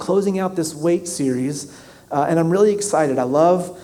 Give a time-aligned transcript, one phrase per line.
[0.00, 1.72] closing out this wait series,
[2.10, 3.18] uh, and I'm really excited.
[3.18, 3.78] I love,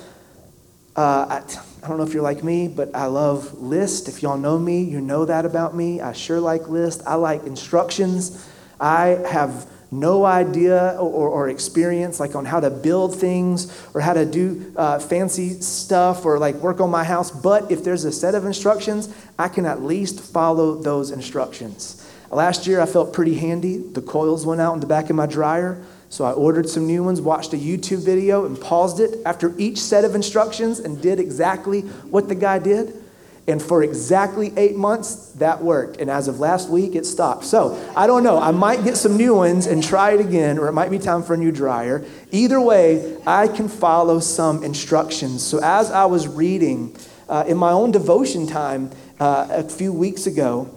[0.97, 1.43] uh, I,
[1.85, 4.09] I don't know if you're like me, but I love list.
[4.09, 6.01] If y'all know me, you know that about me.
[6.01, 7.03] I sure like list.
[7.07, 8.45] I like instructions.
[8.81, 14.13] I have no idea or, or, experience like on how to build things or how
[14.13, 18.11] to do uh, fancy stuff or like work on my house but if there's a
[18.11, 23.37] set of instructions i can at least follow those instructions last year i felt pretty
[23.37, 26.87] handy the coils went out in the back of my dryer so i ordered some
[26.87, 31.01] new ones watched a youtube video and paused it after each set of instructions and
[31.03, 31.81] did exactly
[32.11, 32.95] what the guy did
[33.49, 35.99] and for exactly eight months, that worked.
[35.99, 37.45] And as of last week, it stopped.
[37.45, 38.41] So I don't know.
[38.41, 41.23] I might get some new ones and try it again, or it might be time
[41.23, 42.05] for a new dryer.
[42.33, 45.45] Either way, I can follow some instructions.
[45.45, 46.97] So as I was reading
[47.29, 50.69] uh, in my own devotion time uh, a few weeks ago,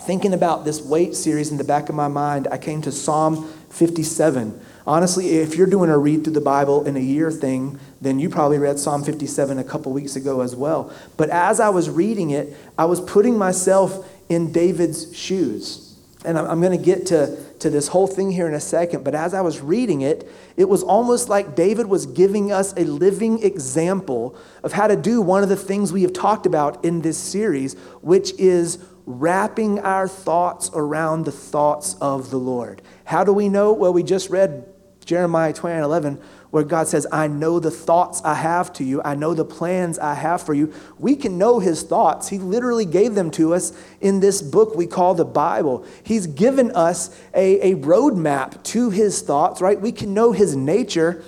[0.00, 3.48] thinking about this wait series in the back of my mind, I came to Psalm
[3.70, 4.60] 57.
[4.88, 8.30] Honestly, if you're doing a read through the Bible in a year thing, then you
[8.30, 10.90] probably read Psalm 57 a couple weeks ago as well.
[11.18, 15.94] But as I was reading it, I was putting myself in David's shoes.
[16.24, 19.04] And I'm going to get to, to this whole thing here in a second.
[19.04, 22.84] But as I was reading it, it was almost like David was giving us a
[22.84, 27.02] living example of how to do one of the things we have talked about in
[27.02, 32.80] this series, which is wrapping our thoughts around the thoughts of the Lord.
[33.04, 33.74] How do we know?
[33.74, 34.66] Well, we just read
[35.08, 36.20] Jeremiah 29 11,
[36.50, 39.98] where God says, I know the thoughts I have to you, I know the plans
[39.98, 40.70] I have for you.
[40.98, 42.28] We can know his thoughts.
[42.28, 45.86] He literally gave them to us in this book we call the Bible.
[46.02, 49.80] He's given us a, a roadmap to his thoughts, right?
[49.80, 51.24] We can know his nature.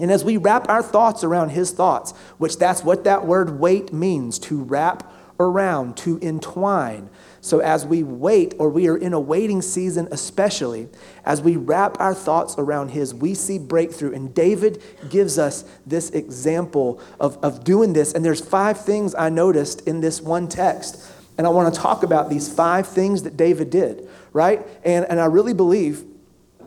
[0.00, 3.92] And as we wrap our thoughts around his thoughts, which that's what that word wait
[3.92, 7.10] means to wrap around, to entwine.
[7.48, 10.86] So, as we wait, or we are in a waiting season, especially,
[11.24, 14.12] as we wrap our thoughts around His, we see breakthrough.
[14.12, 18.12] And David gives us this example of, of doing this.
[18.12, 21.10] And there's five things I noticed in this one text.
[21.38, 24.60] And I want to talk about these five things that David did, right?
[24.84, 26.04] And, and I really believe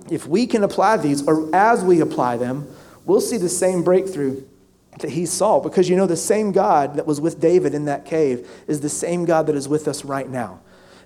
[0.10, 2.68] if we can apply these, or as we apply them,
[3.06, 4.44] we'll see the same breakthrough
[4.98, 5.60] that he saw.
[5.60, 8.90] Because you know, the same God that was with David in that cave is the
[8.90, 10.60] same God that is with us right now.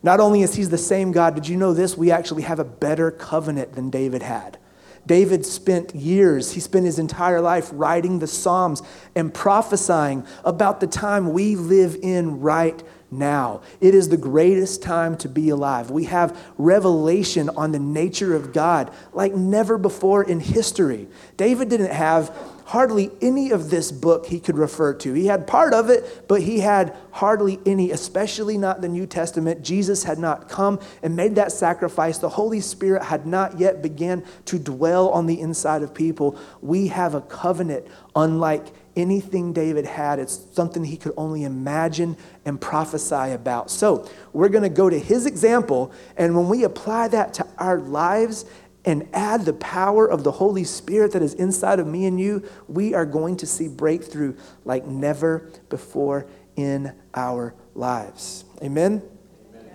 [0.05, 1.97] Not only is he the same God, did you know this?
[1.97, 4.59] We actually have a better covenant than David had.
[5.07, 8.83] David spent years, he spent his entire life writing the Psalms
[9.15, 13.61] and prophesying about the time we live in right now.
[13.81, 15.89] It is the greatest time to be alive.
[15.89, 21.07] We have revelation on the nature of God like never before in history.
[21.35, 25.13] David didn't have hardly any of this book he could refer to.
[25.13, 29.63] He had part of it, but he had hardly any, especially not the New Testament.
[29.63, 32.17] Jesus had not come and made that sacrifice.
[32.17, 36.37] The Holy Spirit had not yet began to dwell on the inside of people.
[36.61, 38.65] We have a covenant unlike
[38.95, 40.19] anything David had.
[40.19, 43.69] It's something he could only imagine and prophesy about.
[43.69, 47.77] So, we're going to go to his example, and when we apply that to our
[47.77, 48.45] lives
[48.85, 52.47] and add the power of the Holy Spirit that is inside of me and you,
[52.67, 58.45] we are going to see breakthrough like never before in our lives.
[58.61, 59.01] Amen?
[59.49, 59.71] Amen?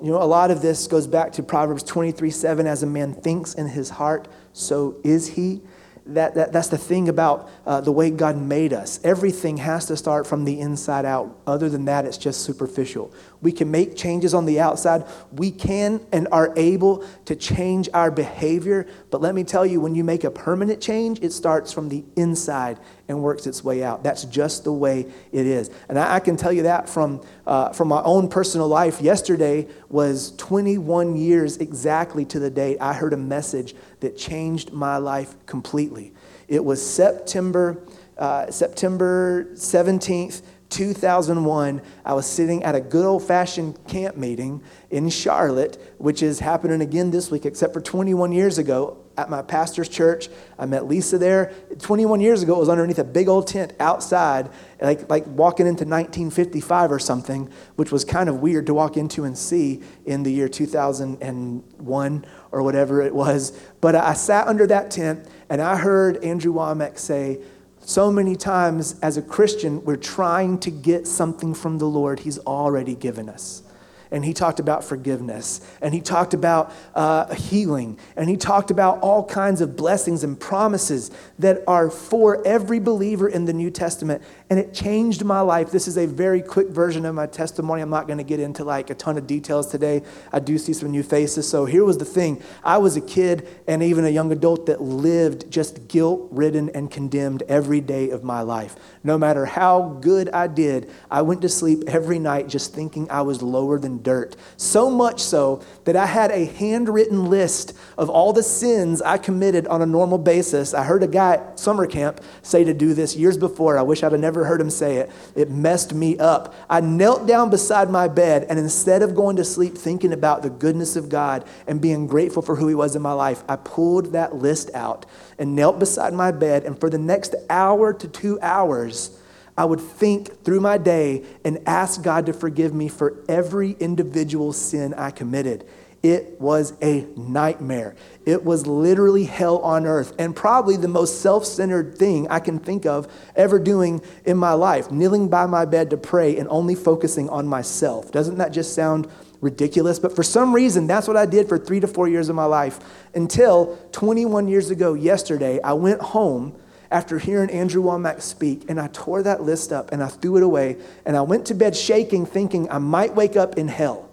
[0.00, 3.14] You know, a lot of this goes back to Proverbs 23 7 as a man
[3.14, 5.60] thinks in his heart, so is he
[6.06, 9.00] that, that, that's the thing about uh, the way God made us.
[9.04, 11.38] Everything has to start from the inside out.
[11.46, 13.12] Other than that, it's just superficial.
[13.44, 15.04] We can make changes on the outside.
[15.30, 18.86] We can and are able to change our behavior.
[19.10, 22.04] But let me tell you, when you make a permanent change, it starts from the
[22.16, 24.02] inside and works its way out.
[24.02, 25.70] That's just the way it is.
[25.90, 29.02] And I, I can tell you that from, uh, from my own personal life.
[29.02, 34.96] Yesterday was 21 years exactly to the date I heard a message that changed my
[34.96, 36.14] life completely.
[36.48, 37.82] It was September,
[38.16, 40.40] uh, September 17th,
[40.74, 44.60] 2001, I was sitting at a good old fashioned camp meeting
[44.90, 49.40] in Charlotte, which is happening again this week, except for 21 years ago at my
[49.40, 50.28] pastor's church.
[50.58, 51.52] I met Lisa there.
[51.78, 54.50] 21 years ago, it was underneath a big old tent outside,
[54.80, 59.22] like, like walking into 1955 or something, which was kind of weird to walk into
[59.22, 63.56] and see in the year 2001 or whatever it was.
[63.80, 67.40] But I sat under that tent and I heard Andrew Wommack say,
[67.86, 72.38] so many times as a Christian, we're trying to get something from the Lord He's
[72.38, 73.62] already given us.
[74.10, 79.00] and he talked about forgiveness, and he talked about uh, healing, and he talked about
[79.00, 81.10] all kinds of blessings and promises
[81.40, 84.22] that are for every believer in the New Testament.
[84.50, 85.70] And it changed my life.
[85.70, 87.80] This is a very quick version of my testimony.
[87.80, 90.02] I'm not going to get into like a ton of details today.
[90.32, 91.48] I do see some new faces.
[91.48, 94.82] So here was the thing I was a kid and even a young adult that
[94.82, 98.76] lived just guilt ridden and condemned every day of my life.
[99.02, 103.22] No matter how good I did, I went to sleep every night just thinking I
[103.22, 104.36] was lower than dirt.
[104.58, 109.66] So much so that I had a handwritten list of all the sins I committed
[109.68, 110.74] on a normal basis.
[110.74, 113.78] I heard a guy at summer camp say to do this years before.
[113.78, 115.12] I wish I'd have never heard him say it.
[115.36, 116.54] It messed me up.
[116.68, 120.50] I knelt down beside my bed, and instead of going to sleep thinking about the
[120.50, 124.12] goodness of God and being grateful for who He was in my life, I pulled
[124.12, 125.06] that list out
[125.38, 126.64] and knelt beside my bed.
[126.64, 129.16] And for the next hour to two hours,
[129.56, 134.52] I would think through my day and ask God to forgive me for every individual
[134.52, 135.64] sin I committed.
[136.04, 137.96] It was a nightmare.
[138.26, 142.58] It was literally hell on earth, and probably the most self centered thing I can
[142.58, 146.74] think of ever doing in my life kneeling by my bed to pray and only
[146.74, 148.12] focusing on myself.
[148.12, 149.08] Doesn't that just sound
[149.40, 149.98] ridiculous?
[149.98, 152.44] But for some reason, that's what I did for three to four years of my
[152.44, 152.80] life
[153.14, 156.54] until 21 years ago, yesterday, I went home
[156.90, 160.42] after hearing Andrew Wommack speak, and I tore that list up and I threw it
[160.42, 164.10] away, and I went to bed shaking, thinking I might wake up in hell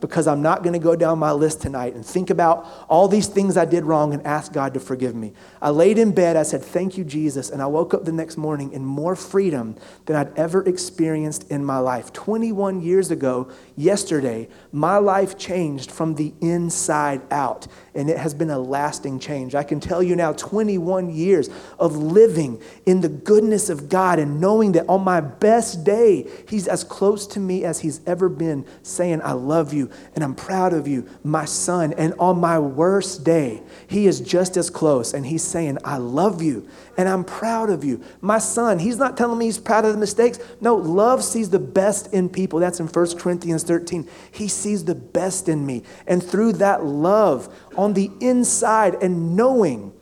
[0.00, 3.26] because I'm not going to go down my list tonight and think about all these
[3.26, 5.32] things I did wrong and ask God to forgive me.
[5.60, 7.50] I laid in bed, I said, Thank you, Jesus.
[7.50, 11.64] And I woke up the next morning in more freedom than I'd ever experienced in
[11.64, 12.12] my life.
[12.12, 17.66] 21 years ago, yesterday, my life changed from the inside out
[17.98, 19.56] and it has been a lasting change.
[19.56, 21.50] I can tell you now, 21 years
[21.80, 26.68] of living in the goodness of God and knowing that on my best day, He's
[26.68, 30.72] as close to me as He's ever been, saying, I love you and I'm proud
[30.72, 31.92] of you, my son.
[31.94, 36.42] And on my worst day, He is just as close and He's saying, I love
[36.42, 38.02] you and I'm proud of you.
[38.20, 40.38] My son, He's not telling me He's proud of the mistakes.
[40.60, 42.58] No, love sees the best in people.
[42.58, 44.08] That's in 1 Corinthians 13.
[44.30, 45.82] He sees the best in me.
[46.06, 49.92] And through that love, on the inside and knowing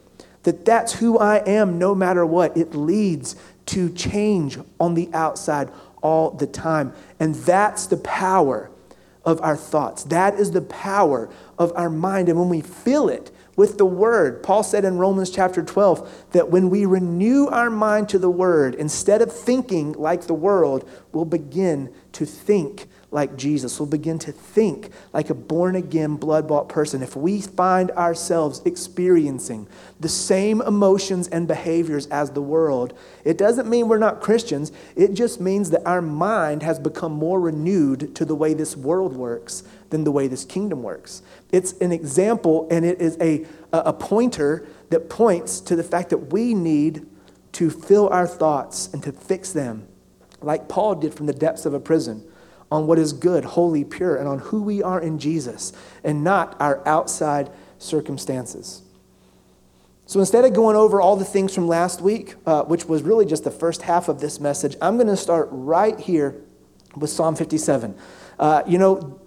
[0.44, 3.36] that that's who I am no matter what, it leads
[3.66, 5.70] to change on the outside
[6.02, 6.92] all the time.
[7.18, 8.70] And that's the power
[9.26, 10.04] of our thoughts.
[10.04, 11.28] That is the power
[11.58, 12.28] of our mind.
[12.28, 16.50] And when we fill it with the word, Paul said in Romans chapter 12 that
[16.50, 21.24] when we renew our mind to the word, instead of thinking like the world, we'll
[21.24, 23.80] begin to think like Jesus.
[23.80, 27.02] We'll begin to think like a born again, blood bought person.
[27.02, 29.66] If we find ourselves experiencing
[29.98, 34.70] the same emotions and behaviors as the world, it doesn't mean we're not Christians.
[34.94, 39.16] It just means that our mind has become more renewed to the way this world
[39.16, 41.22] works than the way this kingdom works.
[41.50, 46.32] It's an example and it is a, a pointer that points to the fact that
[46.32, 47.06] we need
[47.52, 49.88] to fill our thoughts and to fix them
[50.42, 52.22] like Paul did from the depths of a prison
[52.70, 55.72] on what is good, holy, pure, and on who we are in Jesus
[56.02, 58.82] and not our outside circumstances.
[60.06, 63.26] So instead of going over all the things from last week, uh, which was really
[63.26, 66.40] just the first half of this message, I'm going to start right here
[66.96, 67.96] with Psalm 57.
[68.38, 69.20] Uh, you know,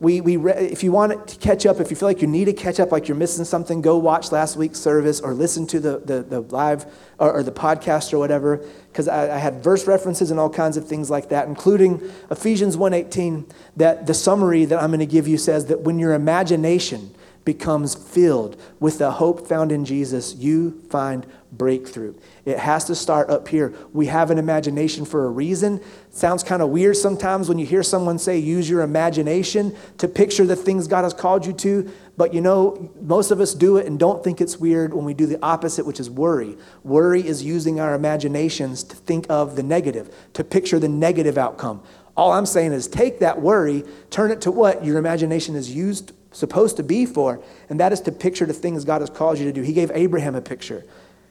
[0.00, 2.44] we, we re- if you want to catch up, if you feel like you need
[2.44, 5.80] to catch up, like you're missing something, go watch last week's service or listen to
[5.80, 6.86] the, the, the live
[7.18, 10.76] or, or, the podcast or whatever, because I, I, had verse references and all kinds
[10.76, 12.00] of things like that, including
[12.30, 16.14] Ephesians 1.18, that the summary that I'm going to give you says that when your
[16.14, 17.12] imagination
[17.48, 22.14] becomes filled with the hope found in Jesus, you find breakthrough.
[22.44, 23.72] It has to start up here.
[23.94, 25.80] We have an imagination for a reason.
[26.10, 30.44] Sounds kind of weird sometimes when you hear someone say, use your imagination to picture
[30.44, 31.90] the things God has called you to.
[32.18, 35.14] But you know, most of us do it and don't think it's weird when we
[35.14, 36.54] do the opposite, which is worry.
[36.84, 41.82] Worry is using our imaginations to think of the negative, to picture the negative outcome.
[42.18, 46.12] All I'm saying is take that worry, turn it to what your imagination is used
[46.32, 49.44] supposed to be for, and that is to picture the things God has called you
[49.44, 49.62] to do.
[49.62, 50.84] He gave Abraham a picture.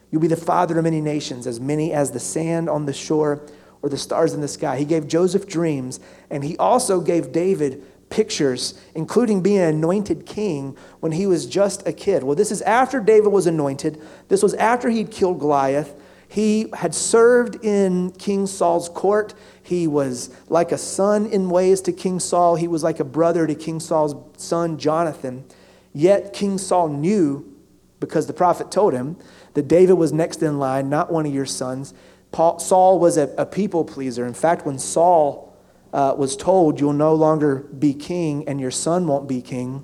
[0.09, 3.45] You'll be the father of many nations, as many as the sand on the shore
[3.81, 4.77] or the stars in the sky.
[4.77, 10.77] He gave Joseph dreams, and he also gave David pictures, including being an anointed king
[11.01, 12.23] when he was just a kid.
[12.23, 14.01] Well, this is after David was anointed.
[14.29, 15.93] This was after he'd killed Goliath.
[16.27, 19.33] He had served in King Saul's court.
[19.63, 22.55] He was like a son in ways to King Saul.
[22.55, 25.45] He was like a brother to King Saul's son, Jonathan.
[25.93, 27.55] Yet King Saul knew,
[27.99, 29.17] because the prophet told him,
[29.53, 31.93] that David was next in line, not one of your sons.
[32.31, 34.27] Paul, Saul was a, a, people pleaser.
[34.27, 35.57] In fact, when Saul
[35.93, 39.83] uh, was told, You'll no longer be king and your son won't be king,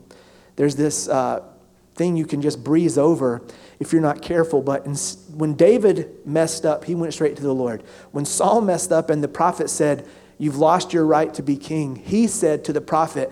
[0.57, 1.41] there's this uh,
[1.95, 3.41] thing you can just breeze over
[3.79, 4.61] if you're not careful.
[4.61, 4.95] But in,
[5.37, 7.83] when David messed up, he went straight to the Lord.
[8.11, 10.07] When Saul messed up and the prophet said,
[10.39, 13.31] You've lost your right to be king, he said to the prophet,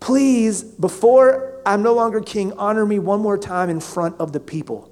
[0.00, 4.40] Please, before I'm no longer king, honor me one more time in front of the
[4.40, 4.90] people.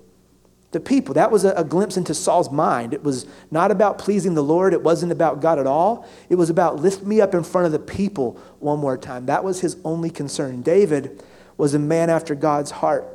[0.73, 1.15] The people.
[1.15, 2.95] That was a, a, glimpse into Saul's mind.
[2.95, 4.73] It was not about pleasing the Lord.
[4.73, 6.09] It wasn't about God at all.
[6.31, 9.27] It was about lift me up in front of the people one more time.
[9.27, 10.63] That was his only concern.
[10.63, 11.23] David
[11.57, 13.07] was a man after God's heart.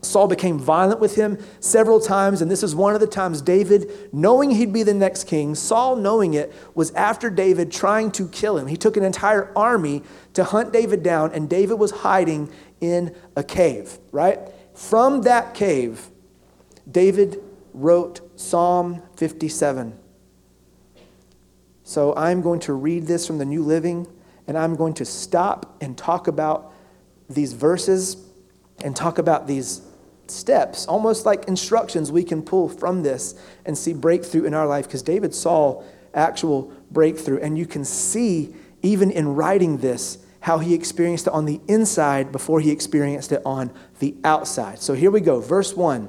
[0.00, 3.90] Saul became violent with him several times, and this is one of the times David,
[4.12, 8.58] knowing he'd be the next king, Saul, knowing it, was after David trying to kill
[8.58, 8.68] him.
[8.68, 10.02] He took an entire army
[10.34, 12.48] to hunt David down, and David was hiding
[12.80, 14.38] in a cave, right?
[14.72, 16.08] From that cave,
[16.88, 17.42] David
[17.74, 19.98] wrote Psalm 57.
[21.82, 24.06] So I'm going to read this from the New Living,
[24.46, 26.72] and I'm going to stop and talk about
[27.28, 28.16] these verses
[28.84, 29.82] and talk about these
[30.26, 34.86] steps, almost like instructions we can pull from this and see breakthrough in our life
[34.86, 35.82] because David saw
[36.14, 37.38] actual breakthrough.
[37.38, 42.32] And you can see, even in writing this, how he experienced it on the inside
[42.32, 44.80] before he experienced it on the outside.
[44.80, 45.40] So here we go.
[45.40, 46.08] Verse 1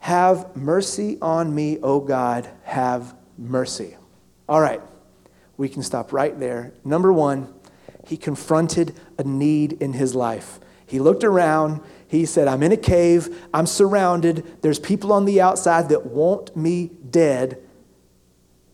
[0.00, 3.96] Have mercy on me, O God, have mercy.
[4.48, 4.80] All right,
[5.56, 6.74] we can stop right there.
[6.84, 7.52] Number one,
[8.06, 10.60] he confronted a need in his life.
[10.86, 11.80] He looked around.
[12.06, 13.36] He said, I'm in a cave.
[13.52, 14.62] I'm surrounded.
[14.62, 17.60] There's people on the outside that want me dead.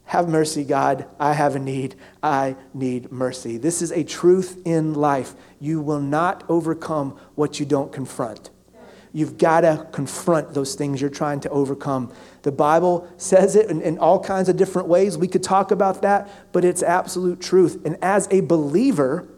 [0.04, 1.06] Have mercy, God.
[1.18, 1.94] I have a need.
[2.22, 3.56] I need mercy.
[3.56, 5.34] This is a truth in life.
[5.58, 8.50] You will not overcome what you don't confront.
[9.14, 12.12] You've got to confront those things you're trying to overcome.
[12.42, 15.16] The Bible says it in, in, all kinds of different ways.
[15.16, 17.80] We could talk about that, but it's absolute truth.
[17.84, 19.28] And as a believer,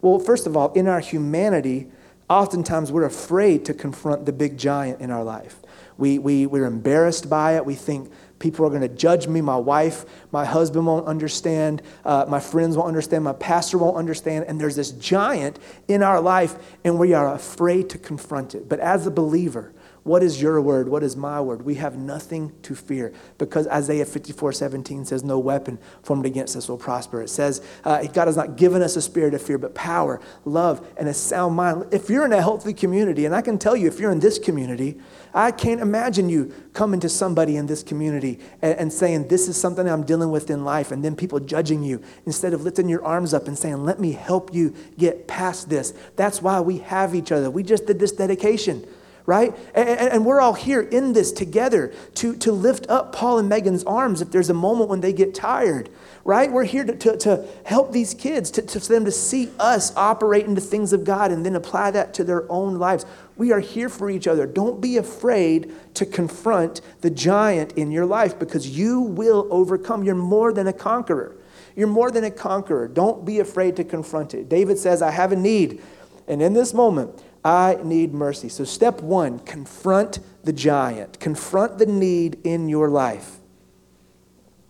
[0.00, 1.88] well, first of all, in our humanity,
[2.30, 5.60] oftentimes we're afraid to confront the big giant in our life.
[5.98, 7.66] We, we, we're embarrassed by it.
[7.66, 9.40] We think people are going to judge me.
[9.40, 11.82] My wife, my husband won't understand.
[12.04, 13.24] Uh, my friends won't understand.
[13.24, 14.44] My pastor won't understand.
[14.46, 18.68] And there's this giant in our life, and we are afraid to confront it.
[18.68, 19.72] But as a believer,
[20.08, 20.88] what is your word?
[20.88, 21.62] What is my word?
[21.62, 26.68] We have nothing to fear because Isaiah 54 17 says, No weapon formed against us
[26.68, 27.22] will prosper.
[27.22, 30.86] It says, uh, God has not given us a spirit of fear, but power, love,
[30.96, 31.86] and a sound mind.
[31.92, 34.38] If you're in a healthy community, and I can tell you, if you're in this
[34.38, 34.98] community,
[35.34, 39.60] I can't imagine you coming to somebody in this community and, and saying, This is
[39.60, 43.04] something I'm dealing with in life, and then people judging you instead of lifting your
[43.04, 45.92] arms up and saying, Let me help you get past this.
[46.16, 47.50] That's why we have each other.
[47.50, 48.86] We just did this dedication
[49.28, 49.54] right?
[49.74, 53.84] And, and, we're all here in this together to, to lift up Paul and Megan's
[53.84, 55.90] arms if there's a moment when they get tired,
[56.24, 56.50] right?
[56.50, 59.94] We're here to, to, to help these kids, to, to, for them to see us
[59.96, 63.04] operate into things of God and then apply that to their own lives.
[63.36, 64.46] We are here for each other.
[64.46, 70.04] Don't be afraid to confront the giant in your life because you will overcome.
[70.04, 71.36] You're more than a conqueror.
[71.76, 72.88] You're more than a conqueror.
[72.88, 74.48] Don't be afraid to confront it.
[74.48, 75.82] David says, I have a need.
[76.26, 78.48] And in this moment, I need mercy.
[78.48, 83.36] So, step one confront the giant, confront the need in your life.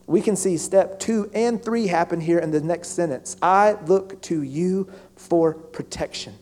[0.06, 3.36] We can see step two and three happen here in the next sentence.
[3.42, 6.34] I look to you for protection.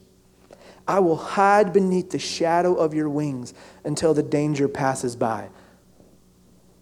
[0.87, 3.54] I will hide beneath the shadow of your wings
[3.85, 5.49] until the danger passes by.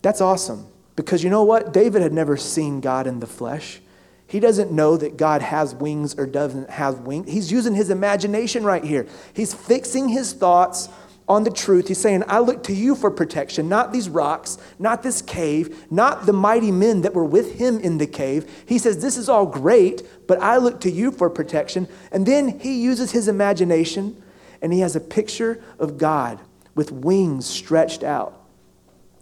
[0.02, 1.72] That's awesome because you know what?
[1.72, 3.80] David had never seen God in the flesh.
[4.26, 7.30] He doesn't know that God has wings or doesn't have wings.
[7.30, 9.06] He's using his imagination right here.
[9.34, 10.88] He's fixing his thoughts
[11.28, 11.88] on the truth.
[11.88, 16.26] He's saying, I look to you for protection, not these rocks, not this cave, not
[16.26, 18.50] the mighty men that were with him in the cave.
[18.66, 21.88] He says, This is all great, but I look to you for protection.
[22.10, 24.22] And then he uses his imagination
[24.60, 26.40] and he has a picture of God
[26.74, 28.40] with wings stretched out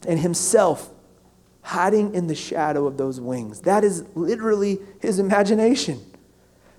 [0.07, 0.91] and himself
[1.63, 3.61] hiding in the shadow of those wings.
[3.63, 6.01] That is literally his imagination.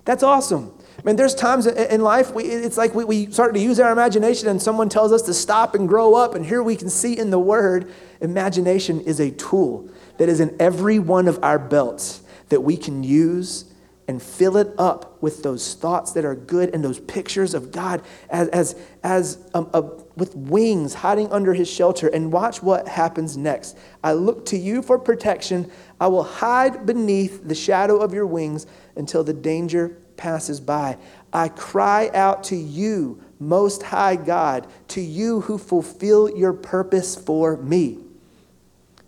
[0.04, 0.72] That's awesome.
[0.98, 3.90] I mean, there's times in life, we, it's like we, we start to use our
[3.90, 6.34] imagination and someone tells us to stop and grow up.
[6.34, 9.88] And here we can see in the word, imagination is a tool
[10.18, 13.64] that is in every one of our belts that we can use
[14.06, 18.02] and fill it up with those thoughts that are good and those pictures of God
[18.28, 19.82] as, as, as um, a,
[20.16, 22.08] with wings hiding under his shelter.
[22.08, 23.78] And watch what happens next.
[24.02, 25.70] I look to you for protection.
[26.00, 30.98] I will hide beneath the shadow of your wings until the danger passes by.
[31.32, 37.56] I cry out to you, Most High God, to you who fulfill your purpose for
[37.56, 37.98] me.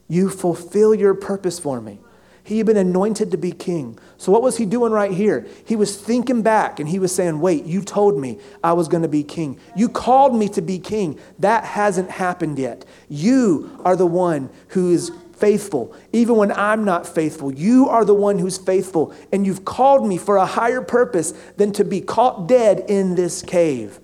[0.09, 2.01] You fulfill your purpose for me.
[2.47, 3.99] He had been anointed to be king.
[4.19, 5.49] So, what was he doing right here?
[5.65, 9.03] He was thinking back and he was saying, Wait, you told me I was going
[9.03, 9.59] to be king.
[9.75, 11.19] You called me to be king.
[11.41, 12.85] That hasn't happened yet.
[13.09, 17.53] You are the one who is faithful, even when I'm not faithful.
[17.53, 21.73] You are the one who's faithful, and you've called me for a higher purpose than
[21.73, 23.99] to be caught dead in this cave.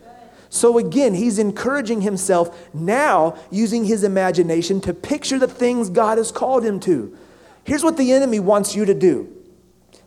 [0.50, 6.32] So again, he's encouraging himself now using his imagination to picture the things God has
[6.32, 7.16] called him to.
[7.64, 9.32] Here's what the enemy wants you to do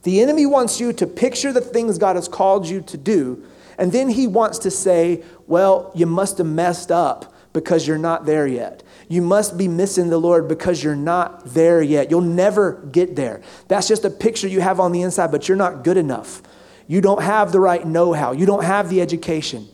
[0.04, 3.44] the enemy wants you to picture the things God has called you to do,
[3.78, 8.26] and then he wants to say, Well, you must have messed up because you're not
[8.26, 8.84] there yet.
[9.08, 12.12] You must be missing the Lord because you're not there yet.
[12.12, 13.42] You'll never get there.
[13.68, 16.44] That's just a picture you have on the inside, but you're not good enough.
[16.88, 19.68] You don't have the right know how, you don't have the education.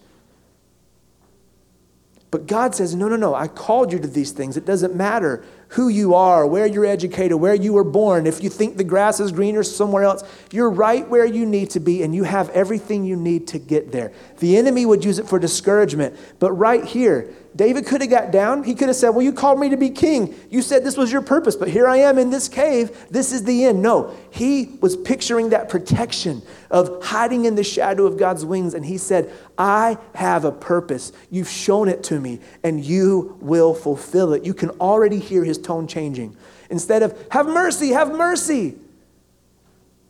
[2.30, 4.56] But God says, No, no, no, I called you to these things.
[4.56, 8.28] It doesn't matter who you are, where you're educated, where you were born.
[8.28, 11.80] If you think the grass is greener somewhere else, you're right where you need to
[11.80, 14.12] be and you have everything you need to get there.
[14.40, 16.18] The enemy would use it for discouragement.
[16.40, 18.64] But right here, David could have got down.
[18.64, 20.34] He could have said, Well, you called me to be king.
[20.50, 23.08] You said this was your purpose, but here I am in this cave.
[23.10, 23.82] This is the end.
[23.82, 28.74] No, he was picturing that protection of hiding in the shadow of God's wings.
[28.74, 31.12] And he said, I have a purpose.
[31.30, 34.46] You've shown it to me, and you will fulfill it.
[34.46, 36.38] You can already hear his tone changing.
[36.70, 38.78] Instead of, Have mercy, have mercy.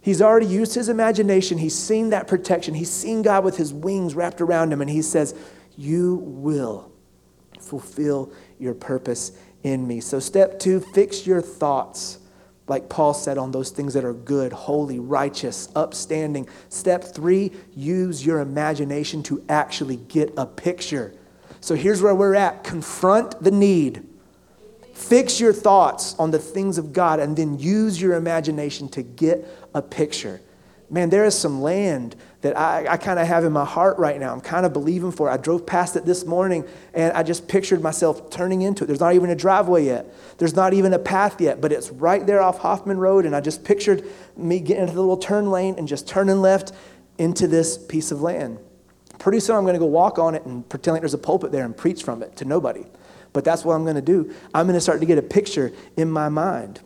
[0.02, 1.58] He's already used his imagination.
[1.58, 2.76] He's seen that protection.
[2.76, 5.34] He's seen God with his wings wrapped around him, and he says,
[5.76, 6.91] You will
[7.62, 9.32] fulfill your purpose
[9.64, 10.00] in me.
[10.02, 12.20] So, step two, fix your thoughts,
[12.68, 16.48] like Paul said, on those things that are good, holy, righteous, upstanding.
[16.70, 21.14] Step three, use your imagination to actually get a picture.
[21.60, 24.08] So, here's where we're at confront the need.
[24.94, 29.48] Fix your thoughts on the things of God and then use your imagination to get
[29.74, 30.42] a picture.
[30.92, 34.20] Man, there is some land that I, I kind of have in my heart right
[34.20, 34.34] now.
[34.34, 35.30] I'm kind of believing for.
[35.30, 38.88] I drove past it this morning and I just pictured myself turning into it.
[38.88, 42.28] There's not even a driveway yet, there's not even a path yet, but it's right
[42.28, 43.26] there off Hoffman Road.
[43.26, 44.04] And I just pictured
[44.36, 46.74] me getting into the little turn lane and just turning left
[47.18, 48.60] into this piece of land.
[49.18, 51.54] Pretty soon I'm going to go walk on it and pretend like there's a pulpit
[51.54, 52.86] there and preach from it to nobody.
[53.32, 54.34] But that's what I'm going to do.
[54.54, 56.82] I'm going to start to get a picture in my mind.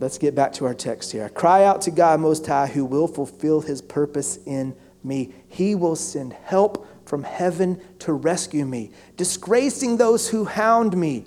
[0.00, 1.24] Let's get back to our text here.
[1.24, 5.32] I cry out to God Most High, who will fulfill his purpose in me.
[5.48, 11.24] He will send help from heaven to rescue me, disgracing those who hound me.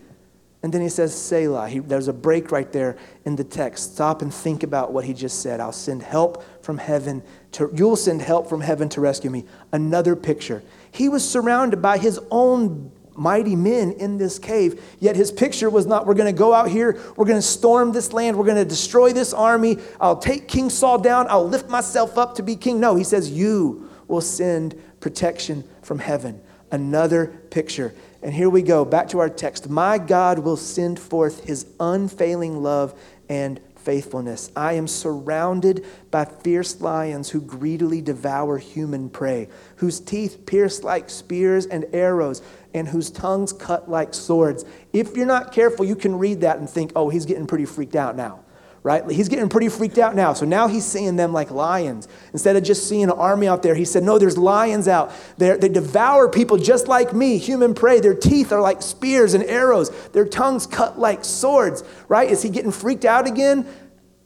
[0.64, 1.68] And then he says, Selah.
[1.68, 3.96] He, there's a break right there in the text.
[3.96, 5.60] Stop and think about what he just said.
[5.60, 9.44] I'll send help from heaven to, you'll send help from heaven to rescue me.
[9.74, 10.64] Another picture.
[10.92, 14.84] He was surrounded by his own mighty men in this cave.
[15.00, 17.92] Yet his picture was not, we're going to go out here, we're going to storm
[17.92, 21.70] this land, we're going to destroy this army, I'll take King Saul down, I'll lift
[21.70, 22.80] myself up to be king.
[22.80, 26.42] No, he says, You will send protection from heaven.
[26.72, 27.94] Another picture.
[28.24, 29.70] And here we go, back to our text.
[29.70, 34.52] My God will send forth his unfailing love and faithfulness.
[34.56, 41.10] I am surrounded by fierce lions who greedily devour human prey, whose teeth pierce like
[41.10, 42.42] spears and arrows,
[42.74, 44.66] and whose tongues cut like swords.
[44.94, 47.96] If you're not careful, you can read that and think, oh, he's getting pretty freaked
[47.96, 48.42] out now.
[48.84, 49.08] Right?
[49.12, 50.34] He's getting pretty freaked out now.
[50.34, 52.08] So now he's seeing them like lions.
[52.34, 55.12] Instead of just seeing an army out there, he said, No, there's lions out.
[55.38, 58.00] They're, they devour people just like me, human prey.
[58.00, 61.84] Their teeth are like spears and arrows, their tongues cut like swords.
[62.08, 62.32] Right?
[62.32, 63.68] Is he getting freaked out again?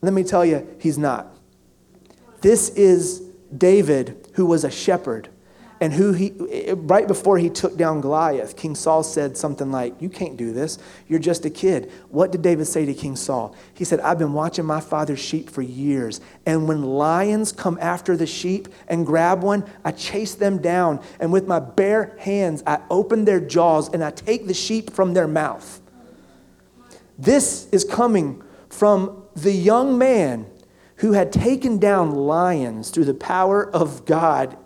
[0.01, 1.27] Let me tell you, he's not.
[2.39, 3.23] This is
[3.58, 5.29] David, who was a shepherd
[5.81, 6.33] and who he
[6.75, 10.77] right before he took down Goliath, King Saul said something like, "You can't do this.
[11.07, 13.53] You're just a kid." What did David say to King Saul?
[13.73, 18.15] He said, "I've been watching my father's sheep for years, and when lions come after
[18.15, 22.79] the sheep and grab one, I chase them down, and with my bare hands I
[22.89, 25.81] open their jaws and I take the sheep from their mouth."
[27.17, 30.45] This is coming from the young man
[30.97, 34.57] who had taken down lions through the power of God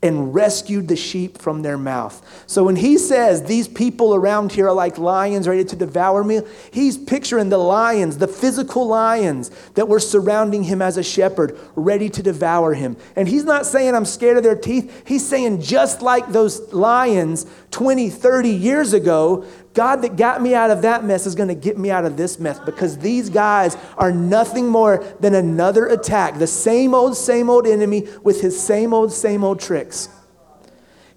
[0.00, 2.24] and rescued the sheep from their mouth.
[2.46, 6.42] So when he says these people around here are like lions ready to devour me,
[6.70, 12.08] he's picturing the lions, the physical lions that were surrounding him as a shepherd, ready
[12.10, 12.96] to devour him.
[13.16, 15.02] And he's not saying I'm scared of their teeth.
[15.04, 20.70] He's saying just like those lions 20, 30 years ago, God that got me out
[20.70, 23.76] of that mess is going to get me out of this mess because these guys
[23.96, 26.38] are nothing more than another attack.
[26.38, 30.08] The same old, same old enemy with his same old, same old tricks.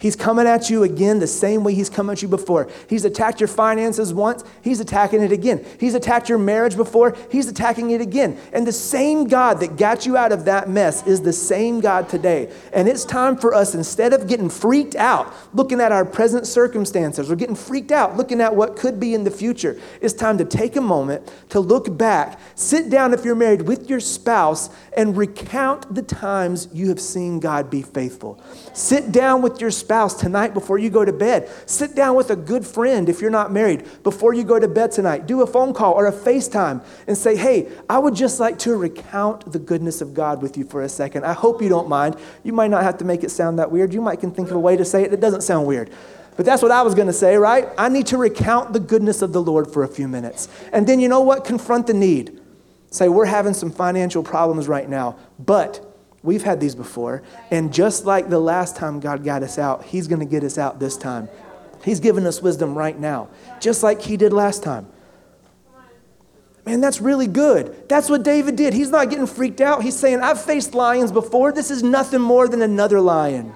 [0.02, 2.68] He's coming at you again the same way he's come at you before.
[2.90, 5.64] He's attacked your finances once, he's attacking it again.
[5.80, 8.36] He's attacked your marriage before, he's attacking it again.
[8.52, 12.10] And the same God that got you out of that mess is the same God
[12.10, 12.52] today.
[12.74, 17.30] And it's time for us, instead of getting freaked out looking at our present circumstances
[17.30, 20.46] or getting freaked out looking at what could be in the future, it's time to
[20.46, 25.16] take a moment to look back, sit down if you're married with your spouse, and
[25.16, 28.42] recount the times you have seen God be faithful.
[28.74, 31.50] Sit down with your spouse tonight before you go to bed.
[31.66, 34.92] Sit down with a good friend if you're not married before you go to bed
[34.92, 35.28] tonight.
[35.28, 38.76] Do a phone call or a FaceTime and say, hey, I would just like to
[38.76, 41.26] recount the goodness of God with you for a second.
[41.26, 42.16] I hope you don't mind.
[42.44, 43.94] You might not have to make it sound that weird.
[43.94, 45.90] You might can think of a way to say it that doesn't sound weird.
[46.38, 47.68] But that's what I was going to say, right?
[47.78, 50.48] I need to recount the goodness of the Lord for a few minutes.
[50.72, 51.44] And then you know what?
[51.44, 52.40] Confront the need.
[52.90, 55.91] Say, we're having some financial problems right now, but
[56.24, 57.24] We've had these before.
[57.50, 60.58] And just like the last time God got us out, He's going to get us
[60.58, 61.30] out this time.
[61.84, 63.30] He's giving us wisdom right now,
[63.60, 64.88] just like He did last time.
[66.66, 67.90] Man, that's really good.
[67.90, 68.74] That's what David did.
[68.74, 69.82] He's not getting freaked out.
[69.82, 71.52] He's saying, I've faced lions before.
[71.52, 73.56] This is nothing more than another lion.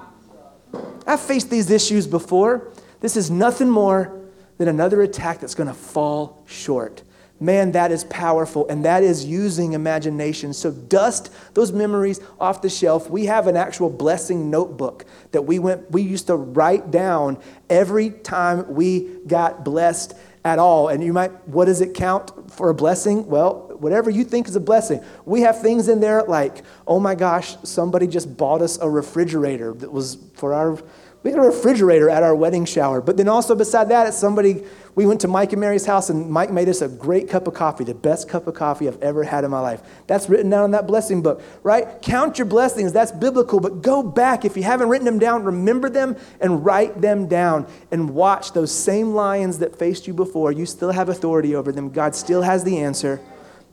[1.06, 2.71] I've faced these issues before.
[3.01, 4.19] This is nothing more
[4.58, 7.04] than another attack that's going to fall short.
[7.37, 10.53] Man, that is powerful, and that is using imagination.
[10.53, 13.09] So, dust those memories off the shelf.
[13.09, 17.37] We have an actual blessing notebook that we went, we used to write down
[17.69, 20.13] every time we got blessed
[20.45, 20.87] at all.
[20.87, 23.27] And you might, what does it count for a blessing?
[23.27, 25.03] Well, whatever you think is a blessing.
[25.25, 29.73] We have things in there like, oh my gosh, somebody just bought us a refrigerator
[29.73, 30.81] that was for our
[31.25, 33.01] we had a refrigerator at our wedding shower.
[33.01, 34.63] But then also beside that, it's somebody,
[34.95, 37.53] we went to Mike and Mary's house and Mike made us a great cup of
[37.53, 39.81] coffee, the best cup of coffee I've ever had in my life.
[40.08, 42.01] That's written down in that blessing book, right?
[42.01, 42.93] Count your blessings.
[42.93, 43.60] That's biblical.
[43.60, 44.45] But go back.
[44.45, 48.71] If you haven't written them down, remember them and write them down and watch those
[48.71, 50.53] same lions that faced you before.
[50.53, 51.89] You still have authority over them.
[51.89, 53.19] God still has the answer.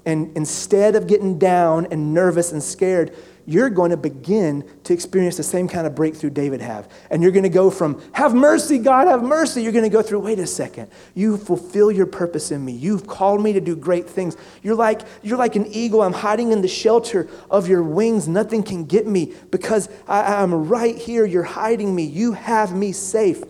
[0.04, 5.36] And instead of getting down and nervous and scared, you're going to begin to experience
[5.36, 6.88] the same kind of breakthrough David had.
[7.10, 9.62] And you're going to go from, have mercy, God, have mercy.
[9.62, 10.90] You're going to go through, wait a second.
[11.14, 12.72] You fulfill your purpose in me.
[12.72, 14.36] You've called me to do great things.
[14.62, 16.02] You're like, you're like an eagle.
[16.02, 18.28] I'm hiding in the shelter of your wings.
[18.28, 21.24] Nothing can get me because I, I'm right here.
[21.24, 22.04] You're hiding me.
[22.04, 23.42] You have me safe.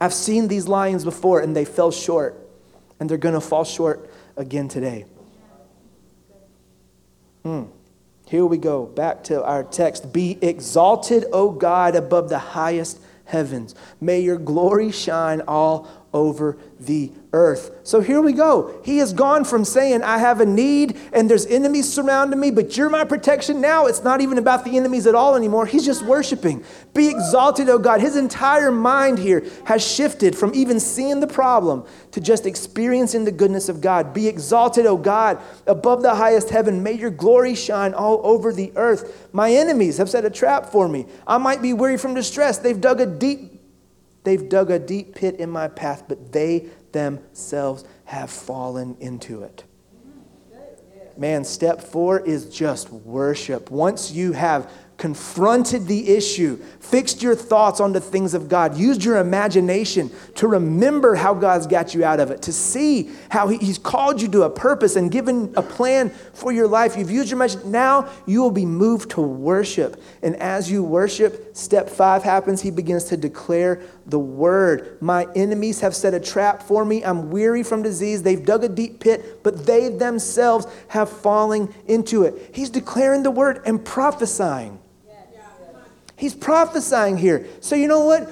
[0.00, 2.36] I've seen these lions before and they fell short,
[2.98, 5.04] and they're going to fall short again today.
[7.44, 7.64] Hmm.
[8.32, 10.10] Here we go, back to our text.
[10.10, 13.74] Be exalted, O God, above the highest heavens.
[14.00, 17.70] May your glory shine all over the earth.
[17.84, 18.80] So here we go.
[18.84, 22.76] He has gone from saying, I have a need and there's enemies surrounding me, but
[22.76, 23.60] you're my protection.
[23.60, 25.64] Now it's not even about the enemies at all anymore.
[25.64, 26.64] He's just worshiping.
[26.92, 28.00] Be exalted, oh God.
[28.00, 33.32] His entire mind here has shifted from even seeing the problem to just experiencing the
[33.32, 34.12] goodness of God.
[34.12, 36.82] Be exalted, oh God, above the highest heaven.
[36.82, 39.28] May your glory shine all over the earth.
[39.32, 41.06] My enemies have set a trap for me.
[41.26, 42.58] I might be weary from distress.
[42.58, 43.51] They've dug a deep
[44.24, 49.64] They've dug a deep pit in my path, but they themselves have fallen into it.
[51.16, 53.70] Man, step four is just worship.
[53.70, 59.02] Once you have confronted the issue, fixed your thoughts on the things of God, used
[59.02, 63.78] your imagination to remember how God's got you out of it, to see how He's
[63.78, 66.96] called you to a purpose and given a plan for your life.
[66.96, 67.72] You've used your imagination.
[67.72, 70.00] Now you will be moved to worship.
[70.22, 72.60] And as you worship, step five happens.
[72.60, 74.98] He begins to declare the word.
[75.00, 77.04] My enemies have set a trap for me.
[77.04, 78.22] I'm weary from disease.
[78.22, 82.50] They've dug a deep pit, but they themselves have fallen into it.
[82.54, 84.78] He's declaring the word and prophesying.
[86.16, 87.46] He's prophesying here.
[87.60, 88.30] So, you know what?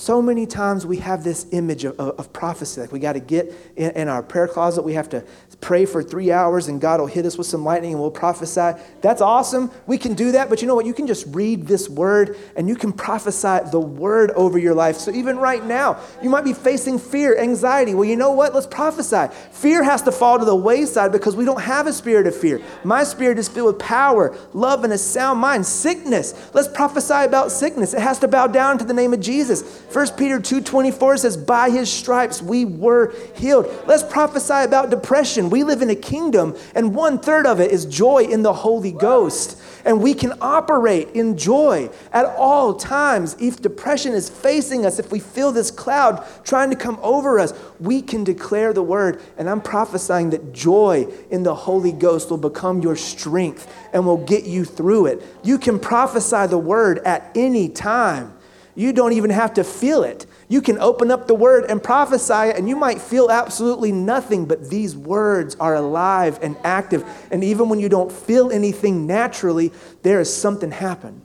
[0.00, 2.80] So many times we have this image of, of, of prophecy.
[2.80, 4.80] Like we got to get in, in, our prayer closet.
[4.80, 5.22] We have to
[5.60, 8.80] pray for three hours and God will hit us with some lightning and we'll prophesy.
[9.02, 9.70] That's awesome.
[9.86, 10.48] We can do that.
[10.48, 10.86] But you know what?
[10.86, 14.96] You can just read this word and you can prophesy the word over your life.
[14.96, 17.92] So even right now, you might be facing fear, anxiety.
[17.92, 18.54] Well, you know what?
[18.54, 19.26] Let's prophesy.
[19.52, 22.62] Fear has to fall to the wayside because we don't have a spirit of fear.
[22.84, 25.66] My spirit is filled with power, love, and a sound mind.
[25.66, 26.54] Sickness.
[26.54, 27.92] Let's prophesy about sickness.
[27.92, 29.88] It has to bow down to the name of Jesus.
[29.92, 35.50] 1 1 Peter 2:24 says, "By his stripes we were healed." Let's prophesy about depression.
[35.50, 38.92] We live in a kingdom, and one third of it is joy in the Holy
[38.92, 39.56] Ghost.
[39.84, 43.34] And we can operate in joy at all times.
[43.40, 47.52] If depression is facing us, if we feel this cloud trying to come over us,
[47.80, 49.20] we can declare the word.
[49.38, 54.18] And I'm prophesying that joy in the Holy Ghost will become your strength and will
[54.18, 55.22] get you through it.
[55.42, 58.34] You can prophesy the word at any time.
[58.74, 60.26] You don't even have to feel it.
[60.48, 64.46] You can open up the word and prophesy it, and you might feel absolutely nothing,
[64.46, 67.04] but these words are alive and active.
[67.30, 71.22] And even when you don't feel anything naturally, there is something happen.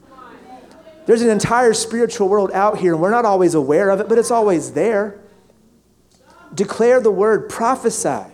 [1.06, 4.18] There's an entire spiritual world out here, and we're not always aware of it, but
[4.18, 5.20] it's always there.
[6.52, 8.32] Declare the word, prophesy.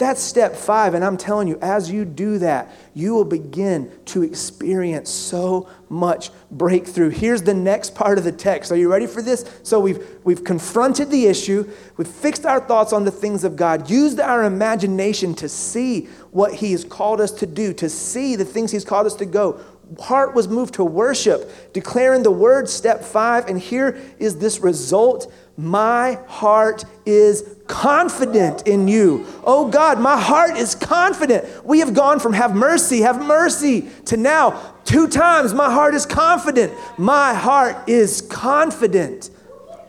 [0.00, 0.94] That's step five.
[0.94, 6.30] And I'm telling you, as you do that, you will begin to experience so much
[6.50, 7.10] breakthrough.
[7.10, 8.72] Here's the next part of the text.
[8.72, 9.44] Are you ready for this?
[9.62, 13.90] So we've, we've confronted the issue, we've fixed our thoughts on the things of God,
[13.90, 18.44] used our imagination to see what He has called us to do, to see the
[18.46, 19.60] things He's called us to go.
[19.98, 23.48] Heart was moved to worship, declaring the word, step five.
[23.48, 29.26] And here is this result my heart is confident in you.
[29.44, 31.64] Oh God, my heart is confident.
[31.64, 36.06] We have gone from have mercy, have mercy to now two times my heart is
[36.06, 36.72] confident.
[36.98, 39.30] My heart is confident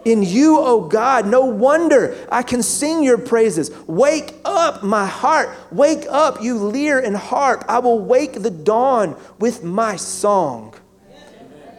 [0.04, 1.26] in you, oh God.
[1.26, 3.72] No wonder I can sing your praises.
[3.88, 5.50] Wake up, my heart.
[5.72, 7.64] Wake up, you lyre and harp.
[7.68, 10.76] I will wake the dawn with my song.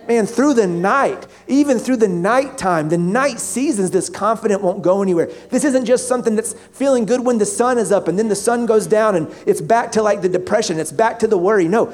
[0.08, 5.02] Man, through the night, even through the nighttime, the night seasons, this confident won't go
[5.02, 5.30] anywhere.
[5.50, 8.34] This isn't just something that's feeling good when the sun is up and then the
[8.34, 11.68] sun goes down and it's back to like the depression, it's back to the worry.
[11.68, 11.92] No,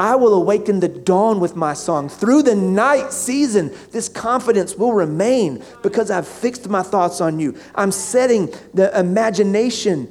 [0.00, 2.08] I will awaken the dawn with my song.
[2.08, 7.58] Through the night season, this confidence will remain because I've fixed my thoughts on you.
[7.74, 10.10] I'm setting the imagination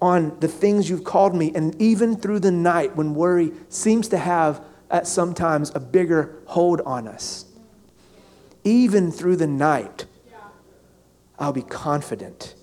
[0.00, 1.52] on the things you've called me.
[1.54, 6.80] And even through the night, when worry seems to have at sometimes a bigger hold
[6.82, 7.44] on us.
[8.64, 10.06] Even through the night,
[11.38, 12.54] I'll be confident.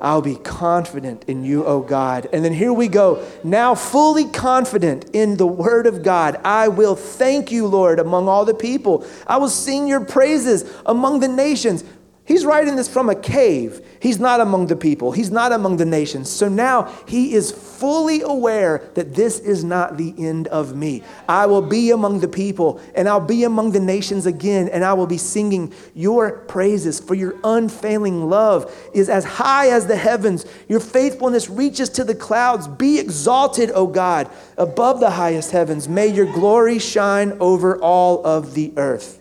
[0.00, 2.28] I'll be confident in you, O God.
[2.30, 3.26] And then here we go.
[3.42, 8.44] Now, fully confident in the word of God, I will thank you, Lord, among all
[8.44, 9.06] the people.
[9.26, 11.84] I will sing your praises among the nations.
[12.26, 13.86] He's writing this from a cave.
[14.00, 16.30] He's not among the people, he's not among the nations.
[16.30, 21.02] So now he is fully aware that this is not the end of me.
[21.28, 24.94] I will be among the people and I'll be among the nations again, and I
[24.94, 26.98] will be singing your praises.
[26.98, 32.14] For your unfailing love is as high as the heavens, your faithfulness reaches to the
[32.14, 32.68] clouds.
[32.68, 35.88] Be exalted, O God, above the highest heavens.
[35.88, 39.20] May your glory shine over all of the earth.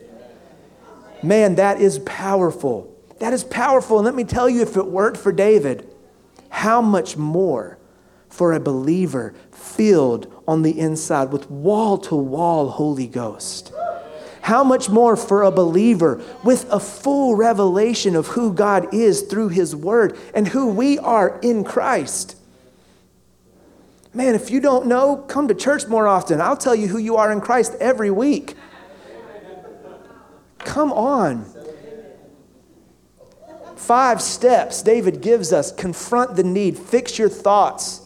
[1.22, 2.93] Man, that is powerful.
[3.20, 3.98] That is powerful.
[3.98, 5.90] And let me tell you, if it worked for David,
[6.50, 7.78] how much more
[8.30, 13.72] for a believer filled on the inside with wall to wall Holy Ghost?
[14.42, 19.50] How much more for a believer with a full revelation of who God is through
[19.50, 22.36] His Word and who we are in Christ?
[24.14, 26.42] Man, if you don't know, come to church more often.
[26.42, 28.56] I'll tell you who you are in Christ every week.
[30.60, 31.53] Come on.
[33.84, 38.02] Five steps David gives us confront the need, fix your thoughts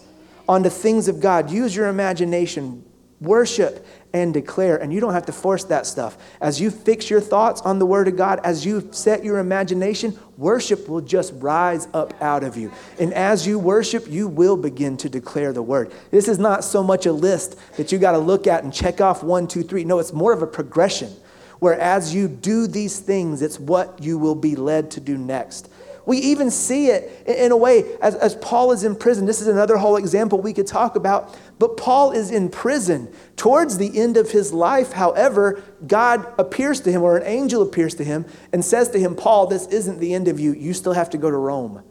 [0.49, 2.83] on the things of God, use your imagination,
[3.21, 4.77] worship, and declare.
[4.77, 6.17] And you don't have to force that stuff.
[6.41, 10.17] As you fix your thoughts on the Word of God, as you set your imagination,
[10.35, 12.71] worship will just rise up out of you.
[12.99, 15.93] And as you worship, you will begin to declare the Word.
[16.09, 18.99] This is not so much a list that you got to look at and check
[18.99, 19.83] off one, two, three.
[19.83, 21.13] No, it's more of a progression
[21.59, 25.69] where as you do these things, it's what you will be led to do next.
[26.07, 29.25] We even see it in a way as, as Paul is in prison.
[29.25, 31.37] This is another whole example we could talk about.
[31.59, 33.13] But Paul is in prison.
[33.35, 37.93] Towards the end of his life, however, God appears to him, or an angel appears
[37.95, 40.53] to him, and says to him, Paul, this isn't the end of you.
[40.53, 41.83] You still have to go to Rome.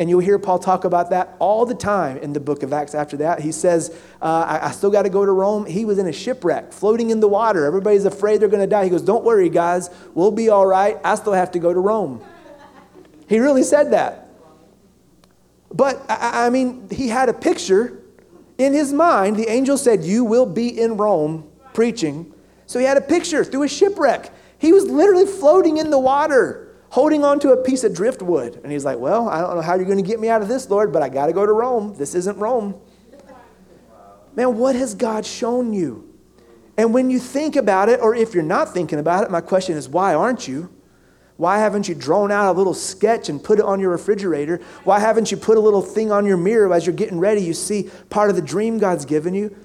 [0.00, 2.96] And you'll hear Paul talk about that all the time in the book of Acts
[2.96, 3.40] after that.
[3.40, 5.66] He says, uh, I, I, still got to go to Rome.
[5.66, 7.64] He was in a shipwreck, floating in the water.
[7.64, 8.84] Everybody's afraid they're going to die.
[8.84, 9.90] He goes, Don't worry, guys.
[10.14, 10.98] We'll be all right.
[11.04, 12.24] I still have to go to Rome.
[13.28, 14.28] He really said that.
[15.72, 18.02] But, I, I mean, he had a picture
[18.58, 19.36] in his mind.
[19.36, 22.32] The angel said, You will be in Rome preaching.
[22.66, 24.32] So he had a picture through a shipwreck.
[24.58, 26.63] He was literally floating in the water
[26.94, 28.60] holding on to a piece of driftwood.
[28.62, 30.48] And he's like, Well, I don't know how you're going to get me out of
[30.48, 31.96] this, Lord, but I got to go to Rome.
[31.98, 32.80] This isn't Rome.
[34.36, 36.08] Man, what has God shown you?
[36.76, 39.76] And when you think about it, or if you're not thinking about it, my question
[39.76, 40.72] is, why aren't you?
[41.36, 44.60] Why haven't you drawn out a little sketch and put it on your refrigerator?
[44.84, 47.42] Why haven't you put a little thing on your mirror as you're getting ready?
[47.42, 49.56] You see part of the dream God's given you.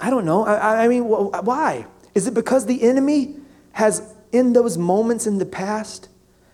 [0.00, 0.46] I don't know.
[0.46, 1.86] I, I mean, why?
[2.14, 3.38] Is it because the enemy
[3.72, 6.08] has, in those moments in the past,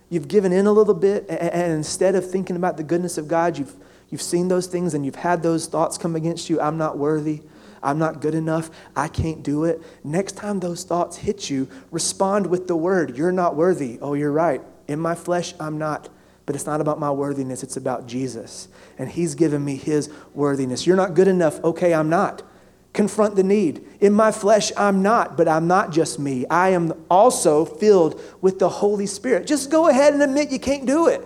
[0.07, 3.57] you've given in a little bit, and instead of thinking about the goodness of God,
[3.57, 3.73] you've,
[4.11, 7.41] you've seen those things and you've had those thoughts come against you I'm not worthy.
[7.81, 8.69] I'm not good enough.
[8.95, 9.81] I can't do it.
[10.03, 13.97] Next time those thoughts hit you, respond with the word You're not worthy.
[13.99, 14.61] Oh, you're right.
[14.87, 16.07] In my flesh, I'm not.
[16.45, 18.67] But it's not about my worthiness, it's about Jesus.
[18.99, 20.85] And He's given me His worthiness.
[20.85, 21.63] You're not good enough.
[21.63, 22.43] Okay, I'm not.
[22.93, 23.85] Confront the need.
[24.01, 26.45] In my flesh, I'm not, but I'm not just me.
[26.47, 29.47] I am also filled with the Holy Spirit.
[29.47, 31.25] Just go ahead and admit you can't do it.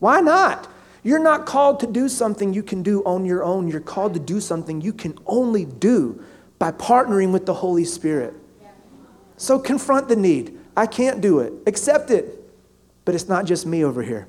[0.00, 0.68] Why not?
[1.02, 3.68] You're not called to do something you can do on your own.
[3.68, 6.22] You're called to do something you can only do
[6.58, 8.34] by partnering with the Holy Spirit.
[9.36, 10.58] So confront the need.
[10.76, 11.52] I can't do it.
[11.66, 12.34] Accept it.
[13.04, 14.28] But it's not just me over here.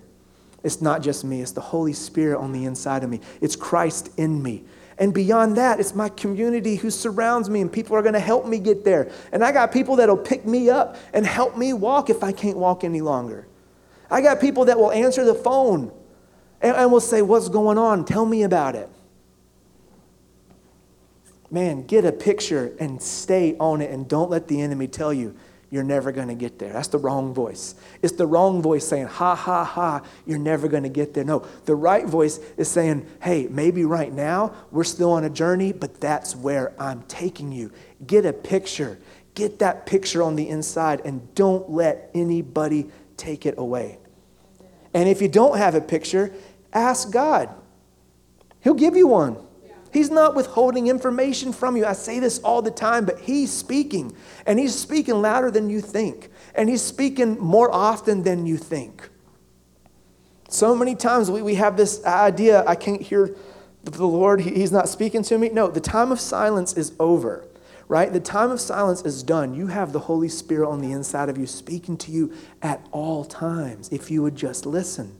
[0.64, 1.42] It's not just me.
[1.42, 3.20] It's the Holy Spirit on the inside of me.
[3.42, 4.64] It's Christ in me.
[5.00, 8.46] And beyond that, it's my community who surrounds me, and people are going to help
[8.46, 9.10] me get there.
[9.32, 12.58] And I got people that'll pick me up and help me walk if I can't
[12.58, 13.48] walk any longer.
[14.12, 15.92] I got people that will answer the phone
[16.62, 18.04] and, and will say, What's going on?
[18.04, 18.90] Tell me about it.
[21.50, 25.34] Man, get a picture and stay on it, and don't let the enemy tell you
[25.72, 26.74] you're never going to get there.
[26.74, 27.76] That's the wrong voice.
[28.02, 31.24] It's the wrong voice saying, ha, ha, ha, you're never going to get there.
[31.24, 35.72] No, the right voice is saying, hey, maybe right now we're still on a journey,
[35.72, 37.72] but that's where I'm taking you.
[38.06, 38.98] Get a picture.
[39.36, 44.00] Get that picture on the inside and don't let anybody take it away.
[44.94, 46.34] And if you don't have a picture,
[46.74, 47.50] ask God.
[48.62, 49.38] He'll give you one.
[49.92, 51.86] He's not withholding information from you.
[51.86, 54.16] I say this all the time, but He's speaking.
[54.46, 56.30] And He's speaking louder than you think.
[56.56, 59.10] And He's speaking more often than you think.
[60.50, 63.36] So many times we, we have this idea I can't hear
[63.84, 65.50] the Lord, he, He's not speaking to me.
[65.50, 67.48] No, the time of silence is over,
[67.88, 68.12] right?
[68.12, 69.54] The time of silence is done.
[69.54, 73.26] You have the Holy Spirit on the inside of you speaking to you at all
[73.26, 75.19] times if you would just listen